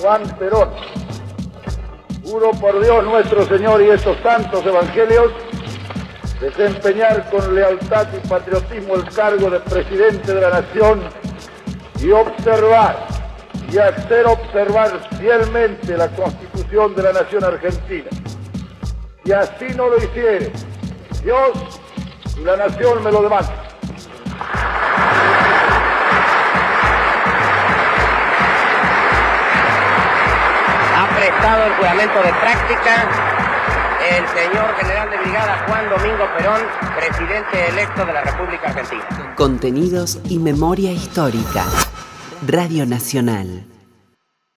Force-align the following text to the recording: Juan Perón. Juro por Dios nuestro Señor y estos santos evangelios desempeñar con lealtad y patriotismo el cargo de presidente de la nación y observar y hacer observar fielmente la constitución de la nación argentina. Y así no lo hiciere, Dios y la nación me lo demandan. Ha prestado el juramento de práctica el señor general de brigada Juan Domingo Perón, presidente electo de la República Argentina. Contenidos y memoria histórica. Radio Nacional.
Juan 0.00 0.22
Perón. 0.38 0.70
Juro 2.24 2.50
por 2.52 2.82
Dios 2.82 3.04
nuestro 3.04 3.44
Señor 3.46 3.82
y 3.82 3.90
estos 3.90 4.16
santos 4.22 4.64
evangelios 4.66 5.30
desempeñar 6.40 7.30
con 7.30 7.54
lealtad 7.54 8.06
y 8.12 8.26
patriotismo 8.28 8.96
el 8.96 9.04
cargo 9.10 9.50
de 9.50 9.60
presidente 9.60 10.34
de 10.34 10.40
la 10.40 10.50
nación 10.60 11.00
y 12.00 12.10
observar 12.10 13.06
y 13.70 13.78
hacer 13.78 14.26
observar 14.26 15.08
fielmente 15.18 15.96
la 15.96 16.08
constitución 16.08 16.94
de 16.94 17.02
la 17.02 17.12
nación 17.12 17.44
argentina. 17.44 18.10
Y 19.24 19.32
así 19.32 19.66
no 19.76 19.88
lo 19.88 19.96
hiciere, 19.98 20.52
Dios 21.22 21.80
y 22.36 22.40
la 22.40 22.56
nación 22.56 23.02
me 23.04 23.12
lo 23.12 23.22
demandan. 23.22 23.73
Ha 31.34 31.40
prestado 31.40 31.66
el 31.66 31.72
juramento 31.74 32.22
de 32.22 32.32
práctica 32.34 33.08
el 34.16 34.28
señor 34.28 34.76
general 34.76 35.10
de 35.10 35.18
brigada 35.18 35.64
Juan 35.66 35.88
Domingo 35.90 36.24
Perón, 36.36 36.60
presidente 36.96 37.68
electo 37.68 38.04
de 38.04 38.12
la 38.12 38.22
República 38.22 38.68
Argentina. 38.68 39.34
Contenidos 39.34 40.20
y 40.28 40.38
memoria 40.38 40.92
histórica. 40.92 41.64
Radio 42.46 42.86
Nacional. 42.86 43.73